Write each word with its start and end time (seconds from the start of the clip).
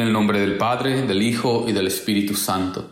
En 0.00 0.06
el 0.06 0.14
nombre 0.14 0.40
del 0.40 0.56
Padre, 0.56 1.02
del 1.02 1.20
Hijo 1.20 1.66
y 1.68 1.72
del 1.72 1.86
Espíritu 1.86 2.34
Santo. 2.34 2.88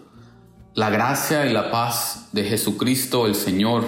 La 0.75 0.91
gracia 0.91 1.47
y 1.47 1.55
la 1.55 1.71
paz 1.71 2.29
de 2.33 2.45
Jesucristo 2.45 3.25
el 3.25 3.35
Señor 3.35 3.83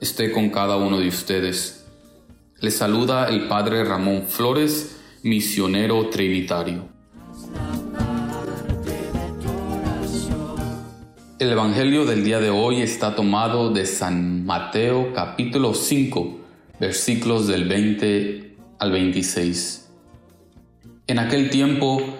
esté 0.00 0.30
con 0.30 0.50
cada 0.50 0.76
uno 0.76 1.00
de 1.00 1.08
ustedes. 1.08 1.84
Les 2.60 2.76
saluda 2.76 3.28
el 3.28 3.48
Padre 3.48 3.82
Ramón 3.82 4.22
Flores, 4.28 5.00
misionero 5.24 6.10
trinitario. 6.10 6.84
El 11.40 11.50
Evangelio 11.50 12.04
del 12.04 12.22
día 12.22 12.38
de 12.38 12.50
hoy 12.50 12.82
está 12.82 13.16
tomado 13.16 13.72
de 13.72 13.84
San 13.84 14.46
Mateo 14.46 15.12
capítulo 15.12 15.74
5, 15.74 16.38
versículos 16.78 17.48
del 17.48 17.64
20 17.66 18.56
al 18.78 18.92
26. 18.92 19.90
En 21.08 21.18
aquel 21.18 21.50
tiempo 21.50 22.19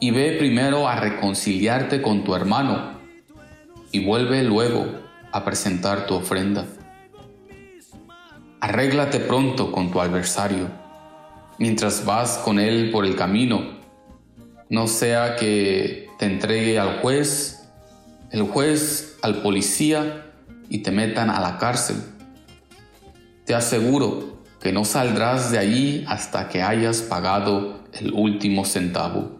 y 0.00 0.10
ve 0.10 0.36
primero 0.38 0.88
a 0.88 0.96
reconciliarte 0.96 2.02
con 2.02 2.24
tu 2.24 2.34
hermano 2.34 2.98
y 3.92 4.04
vuelve 4.04 4.42
luego 4.42 4.86
a 5.32 5.44
presentar 5.44 6.06
tu 6.06 6.14
ofrenda. 6.14 6.66
Arréglate 8.60 9.20
pronto 9.20 9.72
con 9.72 9.90
tu 9.90 10.00
adversario 10.00 10.68
mientras 11.58 12.04
vas 12.04 12.38
con 12.38 12.58
él 12.58 12.90
por 12.90 13.04
el 13.04 13.16
camino, 13.16 13.76
no 14.68 14.86
sea 14.88 15.36
que 15.36 16.08
te 16.18 16.26
entregue 16.26 16.78
al 16.78 17.00
juez 17.00 17.56
el 18.30 18.42
juez 18.42 19.18
al 19.22 19.40
policía 19.42 20.26
y 20.68 20.78
te 20.78 20.90
metan 20.90 21.30
a 21.30 21.40
la 21.40 21.58
cárcel. 21.58 21.96
Te 23.44 23.54
aseguro 23.54 24.42
que 24.60 24.72
no 24.72 24.84
saldrás 24.84 25.52
de 25.52 25.58
allí 25.58 26.04
hasta 26.08 26.48
que 26.48 26.62
hayas 26.62 27.02
pagado 27.02 27.84
el 27.92 28.12
último 28.12 28.64
centavo. 28.64 29.38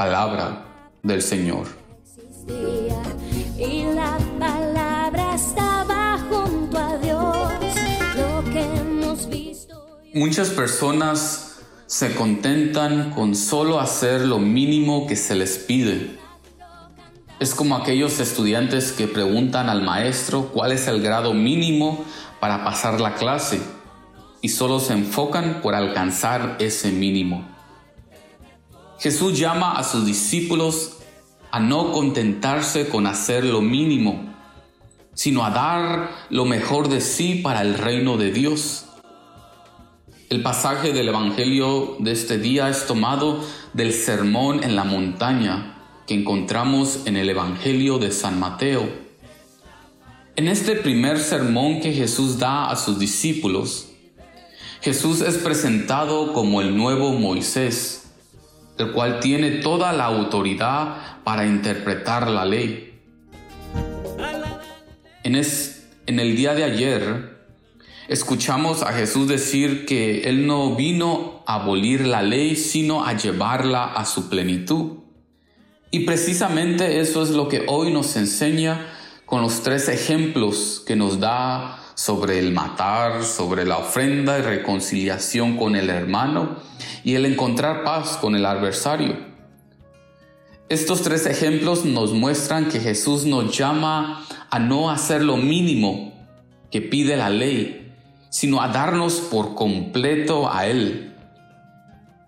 Palabra 0.00 0.64
del 1.02 1.20
Señor. 1.20 1.66
Muchas 10.14 10.48
personas 10.48 11.58
se 11.84 12.14
contentan 12.14 13.10
con 13.10 13.34
solo 13.34 13.78
hacer 13.78 14.22
lo 14.22 14.38
mínimo 14.38 15.06
que 15.06 15.16
se 15.16 15.34
les 15.34 15.58
pide 15.58 16.18
es 17.38 17.54
como 17.54 17.76
aquellos 17.76 18.20
estudiantes 18.20 18.92
que 18.92 19.06
preguntan 19.06 19.68
al 19.68 19.82
maestro 19.82 20.48
cuál 20.48 20.72
es 20.72 20.88
el 20.88 21.02
grado 21.02 21.34
mínimo 21.34 22.06
para 22.40 22.64
pasar 22.64 23.02
la 23.02 23.16
clase 23.16 23.60
y 24.40 24.48
solo 24.48 24.80
se 24.80 24.94
enfocan 24.94 25.60
por 25.60 25.74
alcanzar 25.74 26.56
ese 26.58 26.90
mínimo. 26.90 27.59
Jesús 29.00 29.38
llama 29.38 29.78
a 29.78 29.82
sus 29.82 30.04
discípulos 30.04 30.98
a 31.50 31.58
no 31.58 31.90
contentarse 31.90 32.90
con 32.90 33.06
hacer 33.06 33.46
lo 33.46 33.62
mínimo, 33.62 34.34
sino 35.14 35.42
a 35.42 35.50
dar 35.50 36.10
lo 36.28 36.44
mejor 36.44 36.90
de 36.90 37.00
sí 37.00 37.36
para 37.36 37.62
el 37.62 37.78
reino 37.78 38.18
de 38.18 38.30
Dios. 38.30 38.84
El 40.28 40.42
pasaje 40.42 40.92
del 40.92 41.08
Evangelio 41.08 41.96
de 41.98 42.12
este 42.12 42.38
día 42.38 42.68
es 42.68 42.86
tomado 42.86 43.42
del 43.72 43.94
sermón 43.94 44.62
en 44.62 44.76
la 44.76 44.84
montaña 44.84 45.78
que 46.06 46.12
encontramos 46.12 47.00
en 47.06 47.16
el 47.16 47.30
Evangelio 47.30 47.98
de 47.98 48.12
San 48.12 48.38
Mateo. 48.38 48.86
En 50.36 50.46
este 50.46 50.76
primer 50.76 51.18
sermón 51.18 51.80
que 51.80 51.94
Jesús 51.94 52.38
da 52.38 52.70
a 52.70 52.76
sus 52.76 52.98
discípulos, 52.98 53.88
Jesús 54.82 55.22
es 55.22 55.38
presentado 55.38 56.34
como 56.34 56.60
el 56.60 56.76
nuevo 56.76 57.12
Moisés, 57.12 58.09
el 58.80 58.92
cual 58.92 59.20
tiene 59.20 59.50
toda 59.50 59.92
la 59.92 60.04
autoridad 60.06 61.22
para 61.24 61.46
interpretar 61.46 62.28
la 62.28 62.44
ley. 62.44 62.98
En, 65.22 65.36
en 65.36 66.20
el 66.20 66.36
día 66.36 66.54
de 66.54 66.64
ayer, 66.64 67.38
escuchamos 68.08 68.82
a 68.82 68.92
Jesús 68.92 69.28
decir 69.28 69.86
que 69.86 70.22
Él 70.28 70.46
no 70.46 70.74
vino 70.74 71.42
a 71.46 71.56
abolir 71.56 72.06
la 72.06 72.22
ley, 72.22 72.56
sino 72.56 73.04
a 73.04 73.16
llevarla 73.16 73.84
a 73.84 74.04
su 74.06 74.28
plenitud. 74.28 74.98
Y 75.90 76.00
precisamente 76.00 77.00
eso 77.00 77.22
es 77.22 77.30
lo 77.30 77.48
que 77.48 77.64
hoy 77.66 77.92
nos 77.92 78.16
enseña 78.16 78.86
con 79.26 79.42
los 79.42 79.62
tres 79.62 79.88
ejemplos 79.88 80.82
que 80.86 80.96
nos 80.96 81.20
da 81.20 81.79
sobre 82.00 82.38
el 82.38 82.52
matar, 82.52 83.24
sobre 83.24 83.64
la 83.66 83.78
ofrenda 83.78 84.38
y 84.38 84.42
reconciliación 84.42 85.56
con 85.56 85.76
el 85.76 85.90
hermano 85.90 86.56
y 87.04 87.14
el 87.14 87.26
encontrar 87.26 87.84
paz 87.84 88.16
con 88.20 88.34
el 88.34 88.46
adversario. 88.46 89.16
Estos 90.68 91.02
tres 91.02 91.26
ejemplos 91.26 91.84
nos 91.84 92.12
muestran 92.12 92.68
que 92.68 92.80
Jesús 92.80 93.24
nos 93.24 93.56
llama 93.56 94.24
a 94.50 94.58
no 94.58 94.90
hacer 94.90 95.22
lo 95.22 95.36
mínimo 95.36 96.12
que 96.70 96.80
pide 96.80 97.16
la 97.16 97.28
ley, 97.28 97.92
sino 98.30 98.62
a 98.62 98.68
darnos 98.68 99.14
por 99.14 99.54
completo 99.54 100.50
a 100.50 100.66
Él 100.66 101.10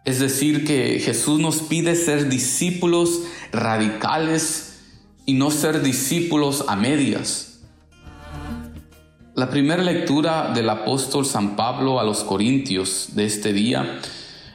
es 0.04 0.19
decir, 0.19 0.65
que 0.65 0.99
Jesús 0.99 1.39
nos 1.39 1.59
pide 1.59 1.94
ser 1.94 2.28
discípulos 2.28 3.22
radicales 3.53 4.81
y 5.27 5.34
no 5.34 5.50
ser 5.50 5.83
discípulos 5.83 6.65
a 6.66 6.75
medias. 6.75 7.52
La 9.42 9.50
primera 9.50 9.82
lectura 9.82 10.53
del 10.54 10.70
apóstol 10.70 11.26
San 11.26 11.56
Pablo 11.56 11.98
a 11.98 12.04
los 12.04 12.22
Corintios 12.22 13.08
de 13.16 13.25
este 13.25 13.53
día 13.53 13.98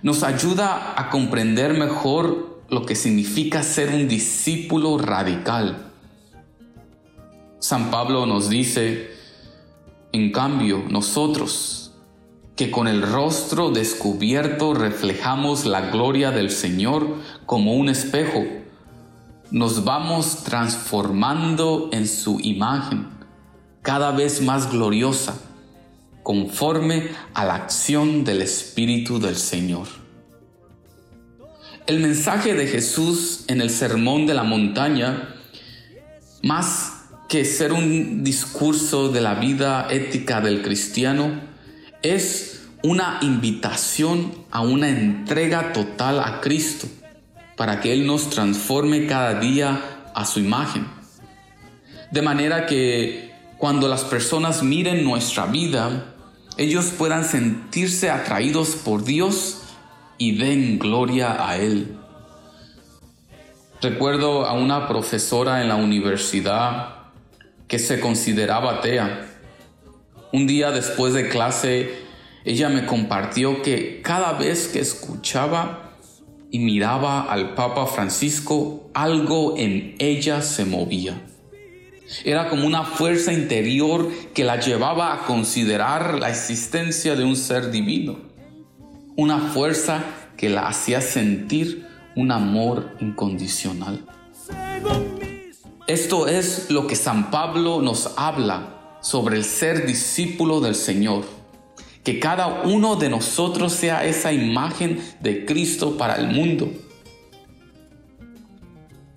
nos 0.01 0.23
ayuda 0.23 0.93
a 0.95 1.09
comprender 1.09 1.73
mejor 1.73 2.61
lo 2.69 2.85
que 2.85 2.95
significa 2.95 3.63
ser 3.63 3.93
un 3.93 4.07
discípulo 4.07 4.97
radical. 4.97 5.91
San 7.59 7.91
Pablo 7.91 8.25
nos 8.25 8.47
dice, 8.47 9.11
en 10.13 10.31
cambio, 10.31 10.85
nosotros, 10.89 11.91
que 12.55 12.71
con 12.71 12.87
el 12.87 13.01
rostro 13.01 13.71
descubierto 13.71 14.73
reflejamos 14.73 15.65
la 15.65 15.89
gloria 15.91 16.31
del 16.31 16.49
Señor 16.49 17.13
como 17.45 17.73
un 17.73 17.89
espejo. 17.89 18.45
Nos 19.51 19.83
vamos 19.83 20.45
transformando 20.45 21.89
en 21.91 22.07
su 22.07 22.39
imagen, 22.39 23.16
cada 23.81 24.11
vez 24.11 24.41
más 24.41 24.71
gloriosa, 24.71 25.39
conforme 26.23 27.09
a 27.33 27.45
la 27.45 27.55
acción 27.55 28.23
del 28.23 28.41
Espíritu 28.41 29.19
del 29.19 29.35
Señor. 29.35 29.87
El 31.85 31.99
mensaje 31.99 32.53
de 32.53 32.67
Jesús 32.67 33.45
en 33.47 33.61
el 33.61 33.69
Sermón 33.69 34.25
de 34.25 34.33
la 34.33 34.43
Montaña, 34.43 35.35
más 36.43 37.05
que 37.29 37.45
ser 37.45 37.71
un 37.71 38.23
discurso 38.23 39.09
de 39.09 39.21
la 39.21 39.35
vida 39.35 39.87
ética 39.89 40.41
del 40.41 40.61
cristiano, 40.61 41.31
es 42.01 42.67
una 42.83 43.19
invitación 43.21 44.33
a 44.51 44.61
una 44.61 44.89
entrega 44.89 45.73
total 45.73 46.19
a 46.19 46.41
Cristo 46.41 46.87
para 47.55 47.79
que 47.79 47.91
Él 47.91 48.05
nos 48.05 48.29
transforme 48.29 49.07
cada 49.07 49.39
día 49.39 50.09
a 50.13 50.25
su 50.25 50.39
imagen. 50.39 50.85
De 52.11 52.21
manera 52.21 52.65
que 52.65 53.31
cuando 53.57 53.87
las 53.87 54.03
personas 54.03 54.61
miren 54.61 55.03
nuestra 55.03 55.47
vida, 55.47 56.13
ellos 56.57 56.93
puedan 56.97 57.25
sentirse 57.25 58.09
atraídos 58.09 58.75
por 58.75 59.03
Dios 59.03 59.61
y 60.17 60.37
den 60.37 60.77
gloria 60.79 61.47
a 61.47 61.57
Él. 61.57 61.97
Recuerdo 63.81 64.45
a 64.45 64.53
una 64.53 64.87
profesora 64.87 65.61
en 65.61 65.69
la 65.69 65.75
universidad 65.75 66.95
que 67.67 67.79
se 67.79 67.99
consideraba 67.99 68.75
atea. 68.75 69.27
Un 70.31 70.47
día 70.47 70.71
después 70.71 71.13
de 71.13 71.29
clase, 71.29 71.95
ella 72.45 72.69
me 72.69 72.85
compartió 72.85 73.61
que 73.61 74.01
cada 74.01 74.33
vez 74.33 74.67
que 74.67 74.79
escuchaba 74.79 75.91
y 76.49 76.59
miraba 76.59 77.23
al 77.23 77.55
Papa 77.55 77.85
Francisco, 77.87 78.89
algo 78.93 79.55
en 79.57 79.95
ella 79.99 80.41
se 80.41 80.65
movía. 80.65 81.26
Era 82.23 82.49
como 82.49 82.65
una 82.65 82.83
fuerza 82.83 83.33
interior 83.33 84.09
que 84.33 84.43
la 84.43 84.59
llevaba 84.59 85.13
a 85.13 85.25
considerar 85.25 86.19
la 86.19 86.29
existencia 86.29 87.15
de 87.15 87.23
un 87.23 87.35
ser 87.35 87.71
divino. 87.71 88.17
Una 89.15 89.39
fuerza 89.39 90.03
que 90.37 90.49
la 90.49 90.67
hacía 90.67 91.01
sentir 91.01 91.85
un 92.15 92.31
amor 92.31 92.95
incondicional. 92.99 94.05
Esto 95.87 96.27
es 96.27 96.69
lo 96.69 96.87
que 96.87 96.95
San 96.95 97.31
Pablo 97.31 97.81
nos 97.81 98.13
habla 98.17 98.99
sobre 99.01 99.37
el 99.37 99.43
ser 99.43 99.85
discípulo 99.85 100.59
del 100.59 100.75
Señor. 100.75 101.25
Que 102.03 102.19
cada 102.19 102.63
uno 102.63 102.95
de 102.95 103.09
nosotros 103.09 103.73
sea 103.73 104.05
esa 104.05 104.31
imagen 104.31 105.01
de 105.19 105.45
Cristo 105.45 105.97
para 105.97 106.15
el 106.15 106.27
mundo. 106.27 106.71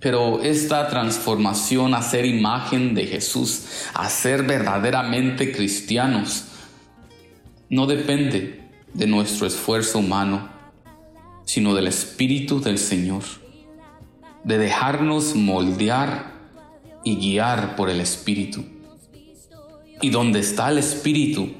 Pero 0.01 0.41
esta 0.41 0.87
transformación 0.89 1.93
a 1.93 2.01
ser 2.01 2.25
imagen 2.25 2.95
de 2.95 3.05
Jesús, 3.05 3.65
a 3.93 4.09
ser 4.09 4.43
verdaderamente 4.43 5.51
cristianos, 5.51 6.45
no 7.69 7.85
depende 7.85 8.67
de 8.93 9.07
nuestro 9.07 9.45
esfuerzo 9.45 9.99
humano, 9.99 10.49
sino 11.45 11.75
del 11.75 11.87
Espíritu 11.87 12.59
del 12.59 12.79
Señor, 12.79 13.23
de 14.43 14.57
dejarnos 14.57 15.35
moldear 15.35 16.33
y 17.03 17.17
guiar 17.17 17.75
por 17.75 17.89
el 17.89 18.01
Espíritu. 18.01 18.65
Y 20.01 20.09
donde 20.09 20.39
está 20.39 20.71
el 20.71 20.79
Espíritu, 20.79 21.51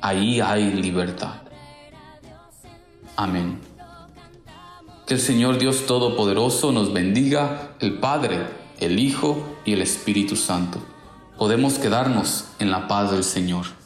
ahí 0.00 0.40
hay 0.40 0.72
libertad. 0.72 1.42
Amén. 3.16 3.67
Que 5.08 5.14
el 5.14 5.20
Señor 5.20 5.56
Dios 5.56 5.86
Todopoderoso 5.86 6.70
nos 6.70 6.92
bendiga, 6.92 7.70
el 7.80 7.94
Padre, 7.94 8.40
el 8.78 8.98
Hijo 8.98 9.42
y 9.64 9.72
el 9.72 9.80
Espíritu 9.80 10.36
Santo. 10.36 10.80
Podemos 11.38 11.78
quedarnos 11.78 12.44
en 12.58 12.70
la 12.70 12.88
paz 12.88 13.10
del 13.10 13.24
Señor. 13.24 13.77